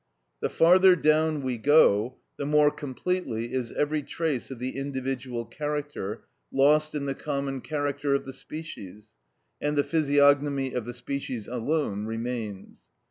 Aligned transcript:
The 0.39 0.49
farther 0.49 0.95
down 0.95 1.43
we 1.43 1.59
go, 1.59 2.15
the 2.35 2.45
more 2.47 2.71
completely 2.71 3.53
is 3.53 3.71
every 3.73 4.01
trace 4.01 4.49
of 4.49 4.57
the 4.57 4.75
individual 4.75 5.45
character 5.45 6.23
lost 6.51 6.95
in 6.95 7.05
the 7.05 7.13
common 7.13 7.61
character 7.61 8.15
of 8.15 8.25
the 8.25 8.33
species, 8.33 9.13
and 9.61 9.77
the 9.77 9.83
physiognomy 9.83 10.73
of 10.73 10.85
the 10.85 10.93
species 10.95 11.47
alone 11.47 12.07
remains. 12.07 12.89